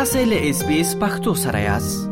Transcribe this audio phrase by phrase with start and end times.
[0.00, 2.10] تاسو له اس بي اس پختو سره یاست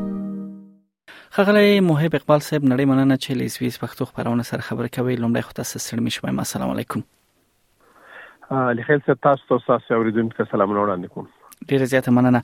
[1.31, 4.91] خغلی موهب اقبال صاحب نړۍ مننه چې له اس بي اس پختو خبرونه سره خبرې
[4.96, 7.07] کوي لومړی خو تاسو سره مې شوم السلام علیکم
[8.80, 11.30] لخیر صاحب تاسو ته تاسو اوریدونکو ته سلام وړاندې کوم
[11.71, 12.43] ډیره زیاته مننه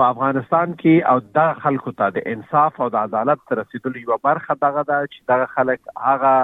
[0.02, 4.58] په افغانستان کې او دا خلکو ته د انصاف او د عدالت رسیدل یو برخه
[4.66, 6.36] دغه دا چې دا خلک هغه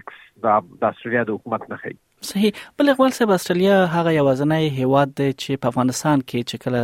[0.00, 5.08] عکس د استرالیا د حکومت نه خي صحیح بل غوړ سه استرالیا هغه یوازنی هیواد
[5.20, 6.78] دی چې په افغانستان کې چې کله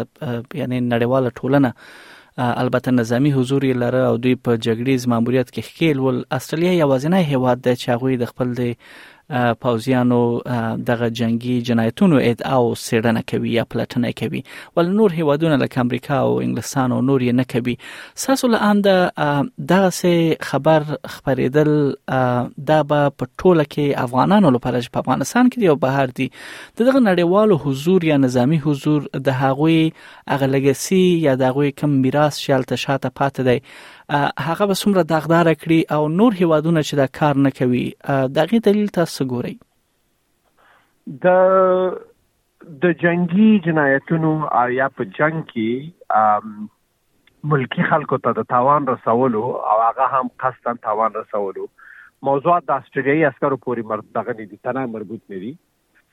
[0.60, 1.72] یعنی نړیواله ټولنه
[2.62, 7.64] البته نظامی حضور لري او دوی په جګړیز ماموریت کې خېل ول استرالیا یوازنی هیواد
[7.66, 8.68] دی چې هغه د خپل د
[9.60, 10.40] پوزیانو
[10.86, 14.40] دغه جنگي جنایتونو ادعا او سیړنه کوي یا پلټنه کوي
[14.76, 17.76] ول نور هیوادونه لکه امریکا او انګلستان او نور یې نه کوي
[18.24, 18.88] ساسو له اند
[19.70, 20.84] دغه سه خبر
[21.14, 21.70] خبرېدل
[22.72, 26.28] دا به په ټوله کې افغانانو لپاره په افغانستان کې دی او بهر دی
[26.82, 32.76] دغه نړیوالو حضور یا نظامی حضور د هغوی اغلګسي یا د هغوی کم میراث شالته
[32.86, 33.58] شاته پات دی
[34.46, 37.82] هغه به څومره داغدار کړي او نور هیوادونه چې دا کار نه کوي
[38.38, 39.52] دا غي دلیل تاسو ګورئ
[41.26, 46.60] د د جنگي جنایتونو او یا په جنگ کې
[47.54, 51.66] ملکی خلکو ته د تاوان رسولو او هغه هم قصدن تاوان رسولو
[52.30, 55.54] موضوع د استرالیا عسکرو پورې مرتبه نه دي تنه مربوط نه دي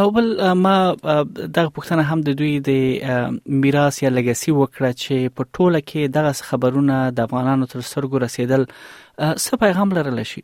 [0.00, 2.70] او بل ما دغه پوښتنه هم د دوی د
[3.62, 8.62] میراث یا لګسي وکړه چې په ټوله کې دغه خبرونه د افغانانو تر سرګو رسیدل
[9.44, 10.42] څه پیغام لرل شي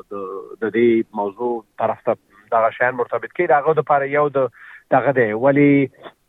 [0.62, 2.14] د دې موضوع طرف ته
[2.54, 4.46] دغه شان مرتبط کې دغه د پاره یو د
[4.96, 5.70] دغه دی ولی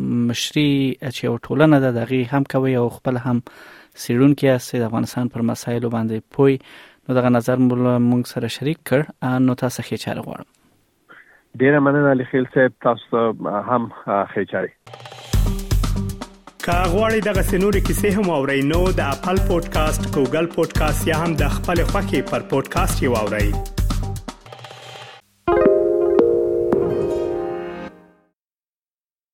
[0.02, 0.68] مشري
[1.16, 3.42] چې ټولنه ده دغه هم کوي او خپل هم
[4.04, 6.60] سیرون کې است د افغانستان پر مسایلو باندې پوي
[7.08, 10.54] نو دغه نظر مونږ سره شریک کړ نو تاسو ښه چاره غواړم
[11.56, 13.90] ډیره مننه علي خیل صاحب تاسو هم
[14.32, 14.68] خېچاري
[16.66, 21.58] کاغوري دغه سنوري کیسې هم او رینو د خپل پودکاسټ ګوګل پودکاسټ یا هم د
[21.58, 23.76] خپل خاكي پر پودکاسټ یو اورئ